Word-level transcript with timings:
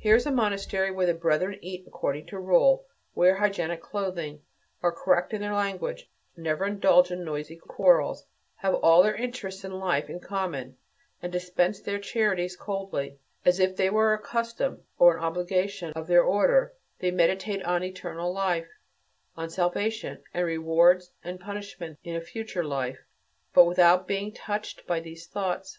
Here 0.00 0.16
is 0.16 0.26
a 0.26 0.32
monastery 0.32 0.90
where 0.90 1.06
the 1.06 1.14
brethren 1.14 1.60
eat 1.62 1.84
according 1.86 2.26
to 2.26 2.38
rule, 2.40 2.84
wear 3.14 3.36
hygienic 3.36 3.80
clothing, 3.80 4.42
are 4.82 4.90
correct 4.90 5.32
in 5.32 5.40
their 5.40 5.54
language, 5.54 6.10
never 6.36 6.66
indulge 6.66 7.12
in 7.12 7.22
noisy 7.24 7.54
quarrels, 7.54 8.26
have 8.56 8.74
all 8.74 9.04
their 9.04 9.14
interests 9.14 9.62
in 9.62 9.70
life 9.78 10.10
in 10.10 10.18
common, 10.18 10.76
and 11.22 11.30
dispense 11.30 11.80
their 11.80 12.00
charities 12.00 12.56
coldly, 12.56 13.20
as 13.44 13.60
if 13.60 13.76
they 13.76 13.88
were 13.88 14.12
a 14.14 14.18
custom 14.18 14.82
or 14.98 15.16
an 15.16 15.22
obligation 15.22 15.92
of 15.92 16.08
their 16.08 16.24
order; 16.24 16.72
they 16.98 17.12
meditate 17.12 17.62
on 17.62 17.84
eternal 17.84 18.32
life, 18.32 18.66
on 19.36 19.48
salvation, 19.48 20.24
and 20.34 20.44
rewards 20.44 21.12
and 21.22 21.38
punishments 21.38 22.00
in 22.02 22.16
a 22.16 22.20
future 22.20 22.64
life, 22.64 22.98
but 23.52 23.66
without 23.66 24.08
being 24.08 24.32
touched 24.32 24.88
by 24.88 24.98
these 24.98 25.28
thoughts. 25.28 25.78